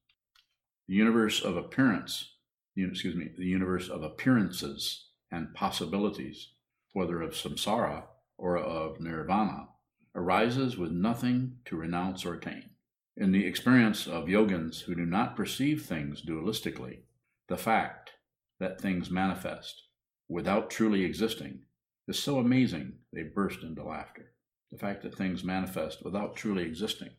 [0.89, 2.36] The universe of appearance,
[2.77, 6.51] excuse me, the universe of appearances and possibilities
[6.97, 8.05] whether of samsara
[8.39, 9.69] or of nirvana,
[10.15, 12.71] arises with nothing to renounce or attain.
[13.19, 17.01] In the experience of yogins who do not perceive things dualistically,
[17.49, 18.13] the fact
[18.61, 19.83] that things manifest
[20.27, 21.61] without truly existing
[22.09, 24.33] is so amazing they burst into laughter.
[24.73, 27.11] The fact that things manifest without truly existing.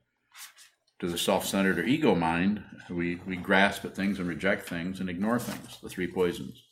[1.00, 5.00] To the self centered or ego mind, we, we grasp at things and reject things
[5.00, 6.64] and ignore things, the three poisons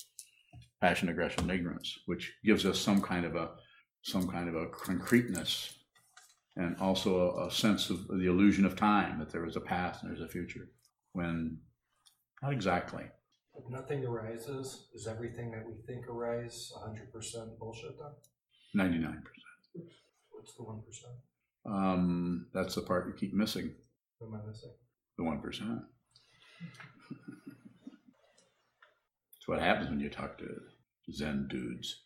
[0.82, 3.52] passion, aggression, and ignorance, which gives us some kind of a
[4.04, 5.74] some kind of a concreteness
[6.56, 10.04] and also a, a sense of the illusion of time that there is a past
[10.04, 10.70] and there's a future.
[11.14, 11.58] When
[12.42, 13.04] not exactly.
[13.56, 18.12] If nothing arises, is everything that we think arise 100% bullshit then?
[18.74, 19.90] Ninety nine percent.
[20.30, 21.74] What's the 1%?
[21.74, 23.72] Um, that's the part you keep missing.
[24.26, 24.72] What am I missing?
[25.18, 25.82] The one percent.
[29.38, 30.48] It's what happens when you talk to
[31.12, 32.02] Zen dudes.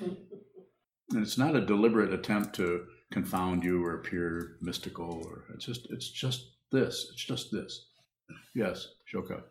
[0.00, 5.86] And it's not a deliberate attempt to confound you or appear mystical or it's just
[5.90, 7.08] it's just this.
[7.12, 7.88] It's just this.
[8.54, 9.42] Yes, Shoka.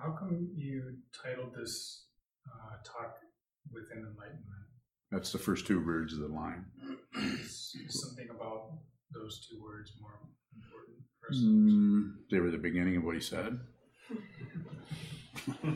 [0.00, 2.06] How come you titled this
[2.46, 3.16] uh, talk
[3.72, 4.66] within enlightenment?
[5.10, 6.64] That's the first two words of the line.
[7.16, 8.78] Is something about
[9.12, 10.20] those two words more
[10.54, 10.98] important?
[11.32, 13.60] Mm, they were the beginning of what he said.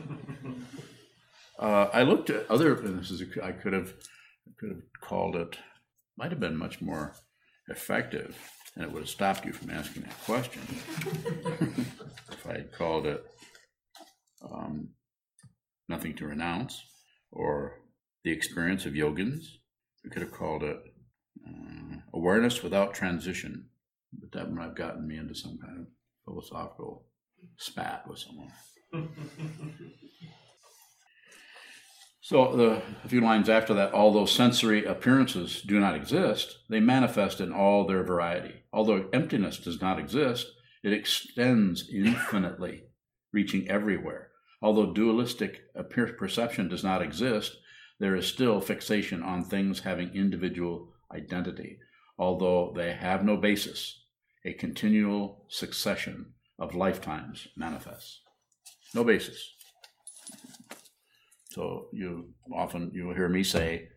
[1.59, 3.93] Uh, I looked at other, and this is, a, I could have,
[4.57, 5.57] could have called it,
[6.17, 7.15] might have been much more
[7.67, 8.37] effective,
[8.75, 10.61] and it would have stopped you from asking that question.
[12.31, 13.25] if I had called it
[14.49, 14.91] um,
[15.89, 16.81] nothing to renounce,
[17.29, 17.81] or
[18.23, 19.43] the experience of yogins,
[20.05, 20.79] we could have called it
[21.45, 23.65] uh, awareness without transition.
[24.13, 25.87] But that might have gotten me into some kind of
[26.25, 27.05] philosophical
[27.57, 28.51] spat with someone.
[32.29, 37.41] So the a few lines after that, although sensory appearances do not exist, they manifest
[37.41, 38.53] in all their variety.
[38.71, 40.45] Although emptiness does not exist,
[40.83, 42.83] it extends infinitely,
[43.33, 44.29] reaching everywhere.
[44.61, 45.61] Although dualistic
[46.19, 47.57] perception does not exist,
[47.99, 51.79] there is still fixation on things having individual identity.
[52.19, 53.98] Although they have no basis,
[54.49, 58.21] a continual succession of lifetimes manifests.
[58.95, 59.53] No basis.
[61.51, 63.89] So you often you'll hear me say,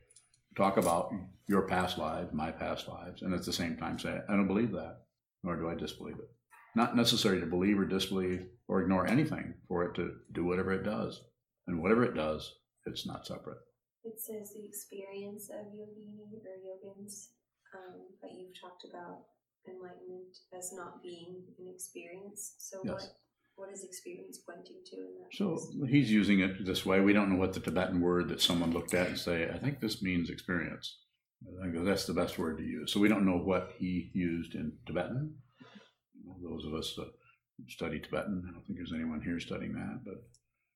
[0.57, 1.11] talk about
[1.49, 4.73] your past lives, my past lives, and at the same time say, I don't believe
[4.73, 4.99] that,
[5.43, 6.31] nor do I disbelieve it.
[6.75, 10.85] Not necessary to believe or disbelieve or ignore anything for it to do whatever it
[10.85, 11.21] does.
[11.67, 12.55] And whatever it does,
[12.87, 13.59] it's not separate.
[14.05, 17.29] It says the experience of yogini or yogins,
[17.75, 18.01] um,
[18.37, 19.21] you've talked about
[19.69, 22.55] enlightenment as not being an experience.
[22.59, 22.93] So Yes.
[22.95, 23.17] what
[23.55, 25.35] what is experience pointing to in that?
[25.35, 25.91] So case?
[25.91, 27.01] he's using it this way.
[27.01, 29.79] We don't know what the Tibetan word that someone looked at and say, I think
[29.79, 30.99] this means experience.
[31.63, 32.93] I go, that's the best word to use.
[32.93, 35.35] So we don't know what he used in Tibetan.
[36.43, 37.11] Those of us that
[37.69, 40.15] study Tibetan, I don't think there's anyone here studying that, but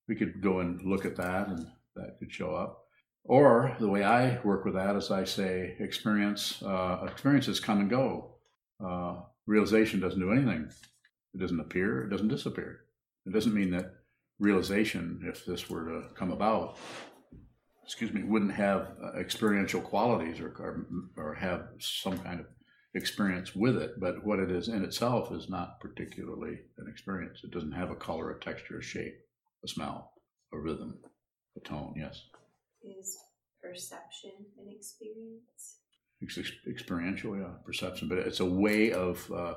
[0.06, 2.82] we could go and look at that and that could show up.
[3.24, 7.90] Or the way I work with that is I say experience, uh, experiences come and
[7.90, 8.35] go.
[8.84, 10.70] Uh, realization doesn't do anything.
[11.34, 12.80] It doesn't appear, it doesn't disappear.
[13.26, 13.94] It doesn't mean that
[14.38, 16.78] realization, if this were to come about,
[17.84, 20.86] excuse me, wouldn't have uh, experiential qualities or, or,
[21.16, 22.46] or have some kind of
[22.94, 24.00] experience with it.
[24.00, 27.40] But what it is in itself is not particularly an experience.
[27.44, 29.14] It doesn't have a color, a texture, a shape,
[29.64, 30.12] a smell,
[30.52, 30.98] a rhythm,
[31.56, 31.94] a tone.
[31.96, 32.22] Yes,
[32.82, 33.16] is
[33.62, 35.78] perception an experience?
[36.22, 38.08] Ex- ex- experiential, yeah, perception.
[38.08, 39.54] But it's a way of, uh,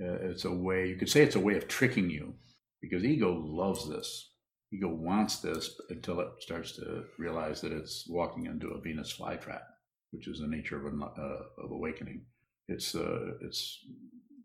[0.00, 0.88] uh, it's a way.
[0.88, 2.34] You could say it's a way of tricking you,
[2.80, 4.30] because ego loves this.
[4.72, 9.62] Ego wants this until it starts to realize that it's walking into a Venus flytrap,
[10.12, 12.22] which is the nature of, uh, of awakening.
[12.68, 13.84] It's uh, it's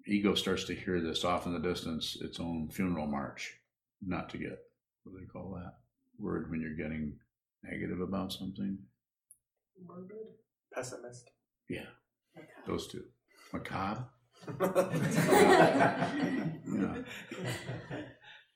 [0.08, 3.54] ego starts to hear this off in the distance, its own funeral march,
[4.06, 4.58] not to get
[5.04, 5.76] what do they call that
[6.18, 7.14] word when you're getting
[7.64, 8.78] negative about something.
[9.86, 10.28] morbid
[10.74, 11.30] Pessimist.
[11.70, 11.88] Yeah,
[12.68, 13.04] those two,
[13.54, 14.06] macabre.
[16.68, 16.98] yeah.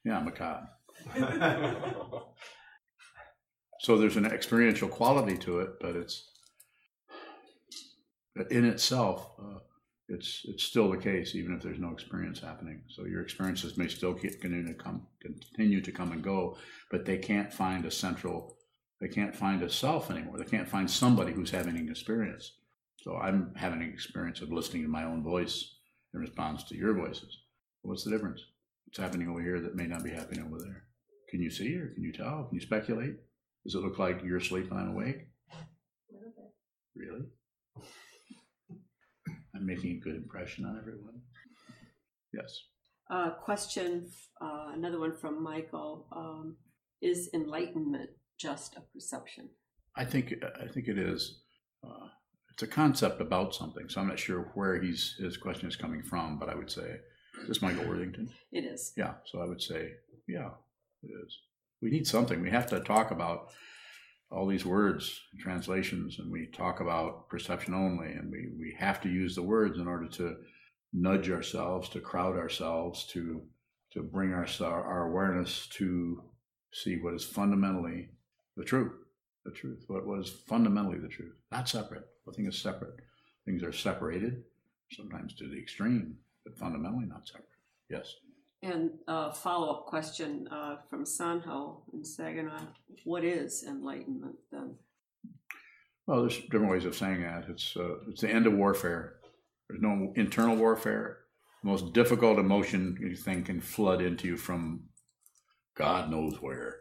[0.06, 0.70] Yeah, macabre.
[3.80, 6.30] So there's an experiential quality to it, but it's
[8.36, 9.60] but in itself, uh,
[10.10, 12.82] it's it's still the case, even if there's no experience happening.
[12.90, 16.58] So your experiences may still keep, continue to come continue to come and go,
[16.92, 18.58] but they can't find a central.
[19.00, 20.38] They can't find a self anymore.
[20.38, 22.59] They can't find somebody who's having an experience.
[23.02, 25.76] So I'm having an experience of listening to my own voice
[26.14, 27.38] in response to your voices.
[27.82, 28.44] What's the difference?
[28.86, 30.84] What's happening over here that may not be happening over there?
[31.30, 32.46] Can you see or can you tell?
[32.46, 33.16] Can you speculate?
[33.64, 35.28] Does it look like you're asleep and I'm awake?
[36.96, 37.26] Really?
[39.56, 41.22] I'm making a good impression on everyone.
[42.34, 42.64] Yes.
[43.10, 44.10] Uh, question,
[44.42, 46.08] uh, another one from Michael.
[46.12, 46.58] Um,
[47.02, 49.50] is enlightenment just a perception?
[49.96, 51.42] I think I think it is.
[51.84, 52.08] Uh,
[52.60, 56.04] it's a concept about something, so I'm not sure where he's his question is coming
[56.04, 56.98] from, but I would say,
[57.42, 58.30] is this Michael Worthington?
[58.52, 58.92] It is.
[58.98, 59.92] Yeah, so I would say,
[60.28, 60.50] yeah,
[61.02, 61.38] it is.
[61.82, 62.42] We need something.
[62.42, 63.52] We have to talk about
[64.30, 69.10] all these words, translations, and we talk about perception only, and we, we have to
[69.10, 70.36] use the words in order to
[70.92, 73.42] nudge ourselves, to crowd ourselves, to
[73.94, 76.24] to bring our our awareness to
[76.74, 78.10] see what is fundamentally
[78.58, 78.92] the truth,
[79.50, 82.08] the truth, what was fundamentally the truth, not separate.
[82.28, 82.96] Nothing is separate.
[83.46, 84.44] Things are separated,
[84.92, 87.46] sometimes to the extreme, but fundamentally not separate.
[87.90, 88.16] Yes.
[88.62, 92.60] And a follow up question uh, from Sanho in Saginaw
[93.06, 94.76] What is enlightenment then?
[96.06, 97.46] Well, there's different ways of saying that.
[97.50, 99.16] It's, uh, it's the end of warfare.
[99.70, 101.20] There's no internal warfare.
[101.64, 104.84] The most difficult emotion you think can flood into you from
[105.76, 106.78] God knows where.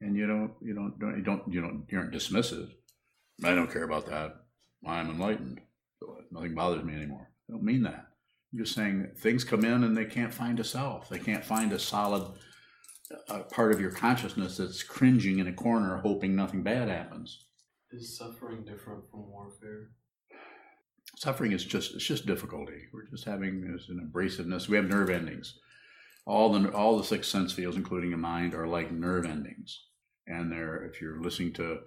[0.00, 2.70] And you don't, you don't, don't you don't, you don't, you aren't dismissive.
[3.44, 4.36] I don't care about that.
[4.86, 5.60] I'm enlightened.
[6.30, 7.30] Nothing bothers me anymore.
[7.48, 8.06] I don't mean that.
[8.52, 11.08] I'm just saying things come in and they can't find a self.
[11.08, 12.24] They can't find a solid
[13.28, 17.44] uh, part of your consciousness that's cringing in a corner, hoping nothing bad happens.
[17.90, 19.90] Is suffering different from warfare?
[21.16, 22.82] Suffering is just it's just difficulty.
[22.92, 24.68] We're just having this an abrasiveness.
[24.68, 25.58] We have nerve endings
[26.26, 29.85] all the all the six sense fields, including the mind, are like nerve endings.
[30.26, 31.80] And they're if you're listening to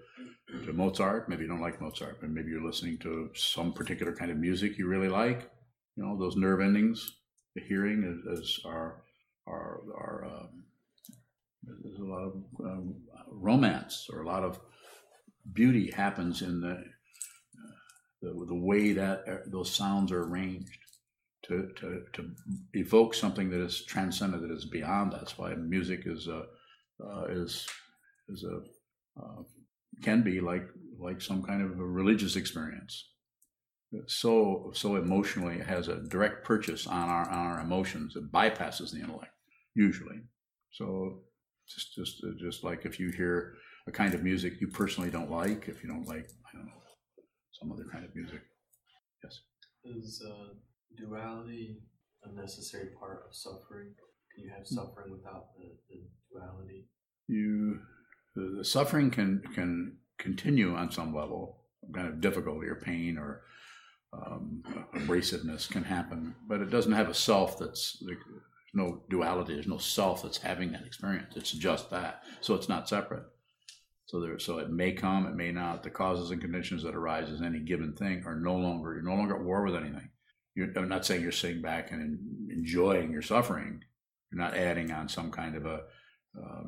[0.66, 4.32] to Mozart, maybe you don't like Mozart, but maybe you're listening to some particular kind
[4.32, 5.50] of music you really like.
[5.96, 7.18] You know those nerve endings.
[7.56, 9.04] The hearing is, is are
[9.48, 10.64] are are um,
[11.64, 12.96] there's a lot of um,
[13.28, 14.60] romance or a lot of
[15.54, 17.76] beauty happens in the uh,
[18.22, 20.80] the, the way that uh, those sounds are arranged
[21.44, 22.32] to, to, to
[22.74, 25.12] evoke something that is transcendent, that is beyond.
[25.12, 26.44] That's why music is a
[27.04, 27.66] uh, is
[28.32, 29.44] is a uh,
[30.04, 30.68] can be like
[31.00, 33.10] like some kind of a religious experience.
[34.08, 38.16] so so emotionally, it has a direct purchase on our on our emotions.
[38.16, 39.34] It bypasses the intellect
[39.76, 40.22] usually.
[40.72, 41.22] So
[41.68, 43.56] just just just like if you hear
[43.88, 46.80] a kind of music you personally don't like, if you don't like I don't know
[47.60, 48.42] some other kind of music.
[49.24, 49.42] Yes.
[49.84, 50.54] Is uh,
[50.98, 51.82] duality
[52.24, 53.94] a necessary part of suffering?
[54.34, 54.76] Can you have hmm.
[54.76, 56.88] suffering without the, the duality?
[57.28, 57.80] You,
[58.36, 61.64] the, suffering can can continue on some level,
[61.94, 63.42] kind of difficulty or pain or
[64.14, 64.64] um,
[64.96, 68.18] abrasiveness can happen, but it doesn't have a self that's like,
[68.74, 69.54] no duality.
[69.54, 71.36] There's no self that's having that experience.
[71.36, 72.24] It's just that.
[72.42, 73.24] So it's not separate.
[74.06, 75.84] So there, so it may come, it may not.
[75.84, 79.16] The causes and conditions that arise as any given thing are no longer you're no
[79.16, 80.10] longer at war with anything.
[80.56, 83.84] You're, I'm not saying you're sitting back and enjoying your suffering.
[84.32, 85.82] You're not adding on some kind of a,
[86.38, 86.64] uh,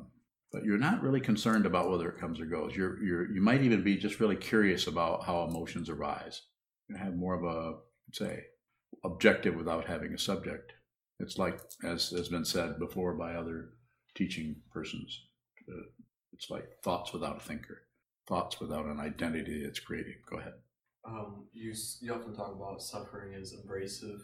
[0.52, 2.76] but you're not really concerned about whether it comes or goes.
[2.76, 6.42] You're, you're, you might even be just really curious about how emotions arise.
[6.90, 7.78] You have more of a,
[8.12, 8.44] say,
[9.04, 10.74] objective without having a subject.
[11.20, 13.70] It's like, as has been said before by other
[14.16, 15.22] teaching persons,
[15.70, 15.84] uh,
[16.34, 17.84] it's like thoughts without a thinker,
[18.28, 20.16] thoughts without an identity that's creating.
[20.30, 20.54] Go ahead.
[21.06, 24.20] Um, you you often talk about suffering as abrasive,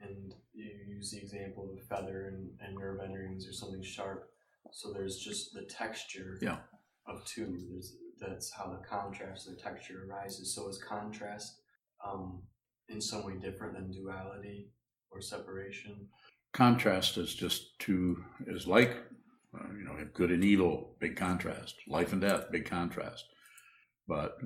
[0.00, 4.31] and you use the example of a feather and, and nerve endings or something sharp.
[4.70, 6.58] So there's just the texture yeah.
[7.06, 7.58] of two.
[7.70, 10.54] There's, that's how the contrast, the texture arises.
[10.54, 11.60] So is contrast
[12.06, 12.42] um,
[12.88, 14.70] in some way different than duality
[15.10, 16.08] or separation?
[16.52, 18.96] Contrast is just two is like
[19.54, 21.74] uh, you know good and evil, big contrast.
[21.88, 23.24] Life and death, big contrast.
[24.06, 24.36] But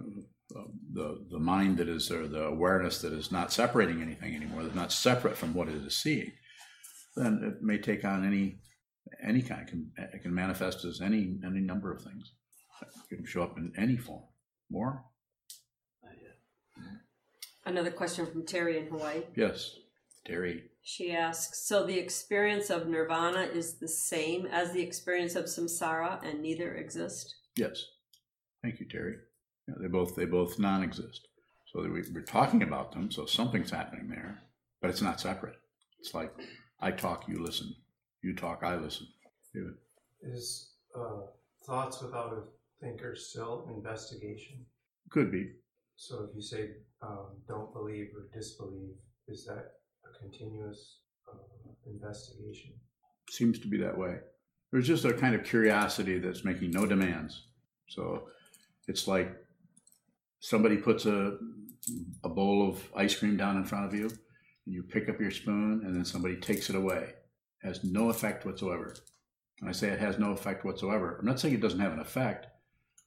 [0.93, 4.75] the the mind that is or the awareness that is not separating anything anymore, that's
[4.75, 6.33] not separate from what it is seeing,
[7.17, 8.61] then it may take on any
[9.23, 9.67] any kind.
[9.67, 12.33] Can, it can manifest as any any number of things.
[13.11, 14.25] It can show up in any form.
[14.71, 15.05] More.
[17.65, 19.23] Another question from Terry in Hawaii.
[19.35, 19.75] Yes,
[20.25, 20.65] Terry.
[20.83, 26.25] She asks, so the experience of nirvana is the same as the experience of samsara
[26.25, 27.35] and neither exist?
[27.57, 27.85] Yes.
[28.63, 29.17] Thank you, Terry.
[29.67, 31.27] You know, they both they both non-exist.
[31.73, 33.11] So we, we're talking about them.
[33.11, 34.45] So something's happening there,
[34.81, 35.57] but it's not separate.
[35.99, 36.33] It's like
[36.81, 37.75] I talk, you listen.
[38.27, 39.07] You talk, I listen.
[39.55, 39.75] David.
[40.21, 41.27] Is uh,
[41.65, 42.43] thoughts without a
[42.85, 44.67] thinker still investigation?
[45.11, 45.53] Could be.
[45.95, 46.71] So if you say
[47.03, 48.97] um, don't believe or disbelieve,
[49.29, 49.75] is that
[50.05, 51.03] a continuous
[51.33, 51.37] uh,
[51.87, 52.73] investigation?
[53.31, 54.17] Seems to be that way.
[54.73, 57.43] There's just a kind of curiosity that's making no demands.
[57.87, 58.25] So
[58.89, 59.37] it's like
[60.41, 61.39] somebody puts a,
[62.25, 65.31] a bowl of ice cream down in front of you, and you pick up your
[65.31, 67.13] spoon, and then somebody takes it away.
[67.67, 68.95] Has no effect whatsoever.
[69.59, 71.99] When I say it has no effect whatsoever, I'm not saying it doesn't have an
[71.99, 72.47] effect,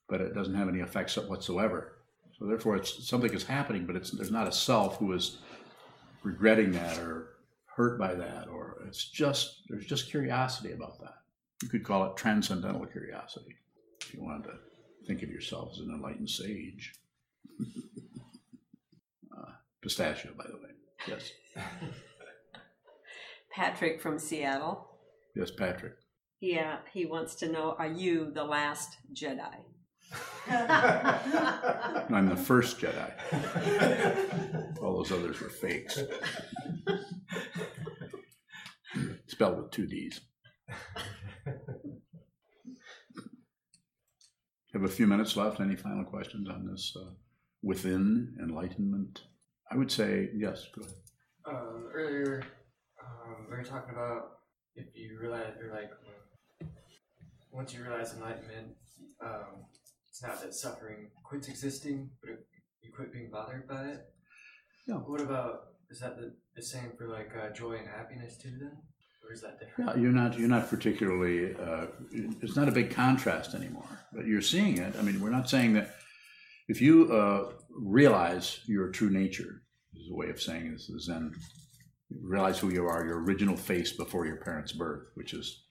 [0.09, 1.99] but it doesn't have any effects whatsoever.
[2.37, 5.37] So therefore, it's something is happening, but it's there's not a self who is
[6.23, 7.37] regretting that or
[7.67, 11.19] hurt by that, or it's just there's just curiosity about that.
[11.63, 13.55] You could call it transcendental curiosity
[14.01, 14.55] if you wanted to
[15.07, 16.95] think of yourself as an enlightened sage.
[19.37, 19.51] uh,
[19.81, 20.71] pistachio, by the way.
[21.07, 21.31] Yes.
[23.59, 24.87] Patrick from Seattle.
[25.35, 25.95] Yes, Patrick.
[26.39, 29.53] Yeah, he wants to know Are you the last Jedi?
[32.09, 33.11] I'm the first Jedi.
[34.81, 36.01] All those others were fakes.
[39.27, 40.21] Spelled with two D's.
[44.73, 45.59] Have a few minutes left.
[45.59, 47.09] Any final questions on this uh,
[47.61, 49.23] within enlightenment?
[49.69, 50.65] I would say yes.
[50.73, 50.93] Go ahead.
[51.45, 52.43] Um, earlier,
[53.09, 54.39] um, we were talking about
[54.75, 55.91] if you realize, you're like,
[57.51, 58.75] once you realize enlightenment,
[59.23, 59.65] um,
[60.07, 62.45] it's not that suffering quits existing, but it,
[62.81, 64.01] you quit being bothered by it.
[64.87, 64.95] No.
[64.97, 68.51] What about is that the, the same for like uh, joy and happiness too?
[68.59, 68.71] Then,
[69.23, 69.95] or is that different?
[69.95, 70.37] Yeah, you're not.
[70.37, 71.55] You're not particularly.
[71.55, 73.85] Uh, it's not a big contrast anymore.
[74.13, 74.95] But you're seeing it.
[74.97, 75.95] I mean, we're not saying that.
[76.67, 79.63] If you uh, realize your true nature,
[79.95, 80.89] is a way of saying this.
[80.89, 81.33] Is then
[82.21, 85.63] realize who you are, your original face before your parents' birth, which is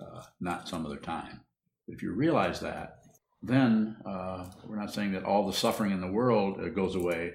[0.00, 1.40] uh, not some other time.
[1.88, 2.98] If you realize that,
[3.42, 7.32] then uh, we're not saying that all the suffering in the world uh, goes away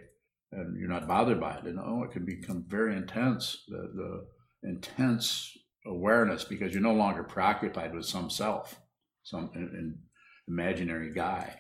[0.52, 1.66] and you're not bothered by it.
[1.66, 3.64] And oh, it can become very intense.
[3.68, 8.80] The, the intense awareness because you're no longer preoccupied with some self,
[9.24, 10.00] some an,
[10.48, 11.60] imaginary guy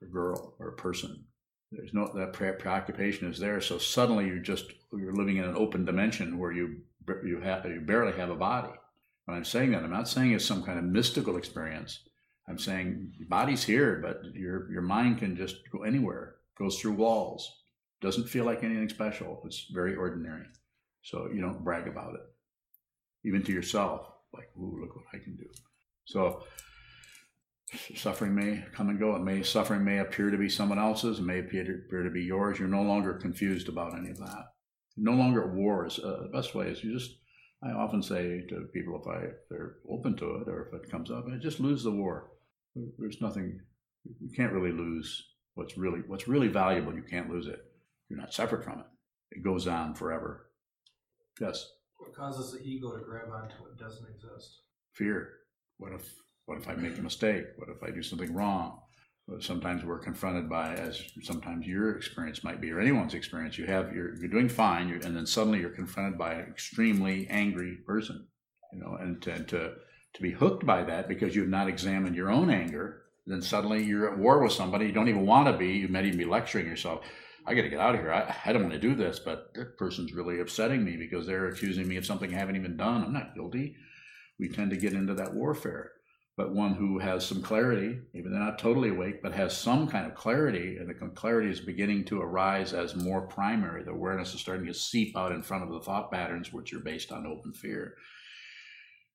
[0.00, 1.24] or girl or person.
[1.70, 3.60] There's no that pre- preoccupation is there.
[3.60, 6.80] So suddenly you're just you're living in an open dimension where you
[7.24, 8.72] you have you barely have a body.
[9.26, 12.00] When I'm saying that, I'm not saying it's some kind of mystical experience.
[12.48, 16.92] I'm saying your body's here, but your your mind can just go anywhere, goes through
[16.92, 17.60] walls,
[18.00, 19.42] doesn't feel like anything special.
[19.44, 20.46] It's very ordinary.
[21.02, 24.10] So you don't brag about it, even to yourself.
[24.32, 25.46] Like, ooh, look what I can do.
[26.06, 26.44] So
[27.94, 29.14] suffering may come and go.
[29.16, 31.18] It may suffering may appear to be someone else's.
[31.18, 32.58] It may appear to, appear to be yours.
[32.58, 34.44] You're no longer confused about any of that.
[34.96, 35.98] You're no longer at wars.
[35.98, 37.12] Uh, the best way is you just.
[37.60, 40.90] I often say to people if I if they're open to it or if it
[40.90, 42.30] comes up, just lose the war.
[42.98, 43.60] There's nothing.
[44.20, 46.94] You can't really lose what's really what's really valuable.
[46.94, 47.60] You can't lose it.
[48.08, 48.86] You're not separate from it.
[49.32, 50.50] It goes on forever.
[51.40, 51.68] Yes.
[51.98, 54.62] What causes the ego to grab onto what doesn't exist?
[54.94, 55.30] Fear.
[55.78, 56.08] What if
[56.48, 57.44] what if I make a mistake?
[57.56, 58.80] What if I do something wrong?
[59.40, 63.58] Sometimes we're confronted by, as sometimes your experience might be, or anyone's experience.
[63.58, 67.26] You have you're, you're doing fine, you're, and then suddenly you're confronted by an extremely
[67.28, 68.26] angry person,
[68.72, 69.74] you know, and to, and to
[70.14, 73.02] to be hooked by that because you've not examined your own anger.
[73.26, 75.72] Then suddenly you're at war with somebody you don't even want to be.
[75.72, 77.04] You might even be lecturing yourself.
[77.46, 78.10] I got to get out of here.
[78.10, 81.48] I, I don't want to do this, but that person's really upsetting me because they're
[81.48, 83.04] accusing me of something I haven't even done.
[83.04, 83.76] I'm not guilty.
[84.40, 85.92] We tend to get into that warfare
[86.38, 90.06] but one who has some clarity, even they're not totally awake, but has some kind
[90.06, 93.82] of clarity, and the clarity is beginning to arise as more primary.
[93.82, 96.78] The awareness is starting to seep out in front of the thought patterns, which are
[96.78, 97.96] based on open fear.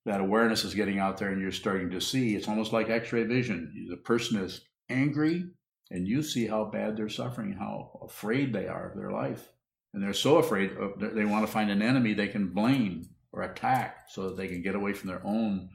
[0.06, 2.36] That awareness is getting out there, and you're starting to see.
[2.36, 3.88] It's almost like X-ray vision.
[3.90, 4.60] The person is
[4.90, 5.46] angry,
[5.92, 9.48] and you see how bad they're suffering, how afraid they are of their life,
[9.94, 13.44] and they're so afraid of, they want to find an enemy they can blame or
[13.44, 15.70] attack, so that they can get away from their own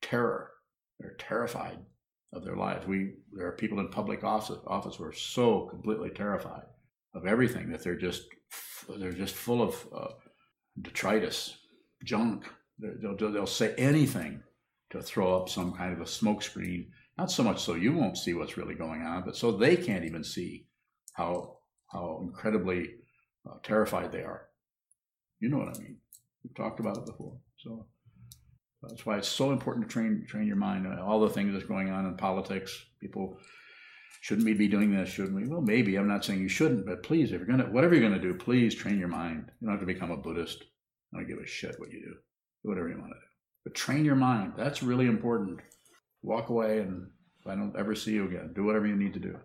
[0.00, 0.48] terror
[0.98, 1.78] they're terrified
[2.32, 2.86] of their lives.
[2.86, 6.64] We there are people in public office office who are so completely terrified
[7.14, 8.24] of everything that they're just
[8.98, 10.08] they're just full of uh,
[10.80, 11.56] detritus,
[12.04, 12.44] junk.
[12.78, 14.42] They'll, they'll, say anything
[14.90, 16.88] to throw up some kind of a smokescreen.
[17.16, 20.04] Not so much so you won't see what's really going on, but so they can't
[20.04, 20.66] even see
[21.12, 21.58] how
[21.92, 22.96] how incredibly
[23.48, 24.48] uh, terrified they are.
[25.38, 25.98] You know what I mean?
[26.42, 27.36] We've talked about it before.
[27.58, 27.86] So
[28.88, 30.86] that's why it's so important to train train your mind.
[30.86, 33.38] Uh, all the things that's going on in politics, people
[34.20, 35.08] shouldn't we be doing this?
[35.08, 35.46] Shouldn't we?
[35.46, 35.96] Well, maybe.
[35.96, 38.74] I'm not saying you shouldn't, but please, if you're gonna, whatever you're gonna do, please
[38.74, 39.50] train your mind.
[39.60, 40.64] You don't have to become a Buddhist.
[41.12, 42.14] I don't give a shit what you do.
[42.62, 43.26] Do whatever you want to do,
[43.64, 44.54] but train your mind.
[44.56, 45.60] That's really important.
[46.22, 47.08] Walk away, and
[47.40, 49.38] if I don't ever see you again, do whatever you need to do.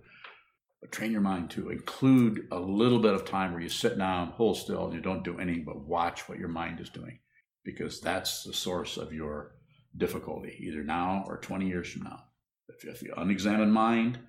[0.81, 4.29] But train your mind to include a little bit of time where you sit down,
[4.29, 7.19] hold still, and you don't do anything but watch what your mind is doing
[7.63, 9.55] because that's the source of your
[9.97, 12.23] difficulty, either now or 20 years from now.
[12.67, 14.19] If you have the unexamined mind,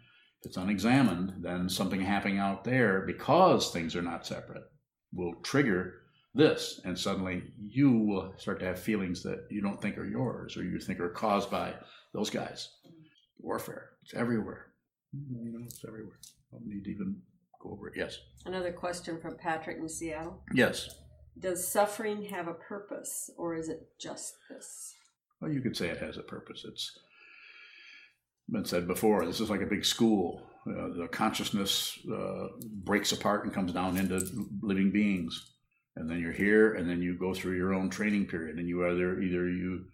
[0.41, 4.65] If it's unexamined, then something happening out there because things are not separate
[5.13, 5.97] will trigger
[6.35, 10.57] this, and suddenly you will start to have feelings that you don't think are yours
[10.57, 11.75] or you think are caused by
[12.15, 12.71] those guys.
[13.39, 13.91] Warfare.
[14.03, 14.67] It's everywhere.
[15.15, 16.19] Mm-hmm, you know, it's everywhere.
[16.53, 17.17] I don't need to even
[17.61, 17.95] go over it.
[17.97, 18.19] Yes.
[18.47, 20.43] Another question from Patrick in Seattle.
[20.55, 20.89] Yes.
[21.41, 24.95] Does suffering have a purpose, or is it just this?
[25.41, 26.65] Well, you could say it has a purpose.
[26.69, 26.99] It's
[28.49, 29.25] been said before.
[29.25, 30.43] This is like a big school.
[30.69, 32.49] Uh, the consciousness uh,
[32.85, 34.21] breaks apart and comes down into
[34.61, 35.53] living beings,
[35.97, 38.87] and then you're here, and then you go through your own training period, and you
[38.87, 39.87] either either you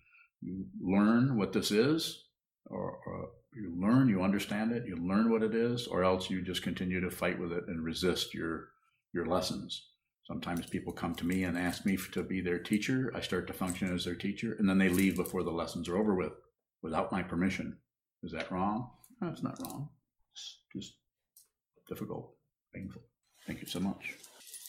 [0.42, 2.24] you learn what this is,
[2.66, 6.42] or, or you learn, you understand it, you learn what it is, or else you
[6.42, 8.68] just continue to fight with it and resist your
[9.12, 9.90] your lessons.
[10.26, 13.12] Sometimes people come to me and ask me to be their teacher.
[13.14, 15.96] I start to function as their teacher, and then they leave before the lessons are
[15.96, 16.32] over with
[16.82, 17.78] without my permission.
[18.24, 18.90] Is that wrong?
[19.20, 19.88] No, it's not wrong.
[20.32, 20.94] It's just
[21.88, 22.34] difficult,
[22.74, 23.02] painful.
[23.46, 24.14] Thank you so much.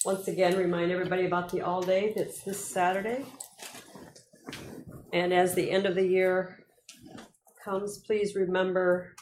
[0.05, 3.25] Once again, remind everybody about the all day that's this Saturday.
[5.11, 6.59] And as the end of the year
[7.65, 9.15] comes, please remember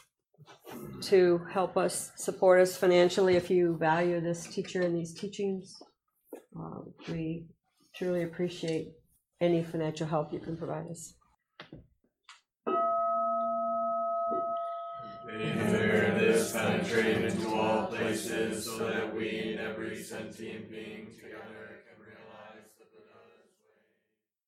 [1.04, 5.82] to help us, support us financially if you value this teacher and these teachings.
[6.58, 6.80] Uh,
[7.10, 7.45] we
[7.93, 8.93] truly appreciate
[9.41, 11.14] any financial help you can provide us.
[15.28, 21.85] This penetrate into all places, so that we and every sentient being together